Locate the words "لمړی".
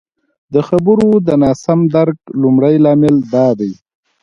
2.41-2.75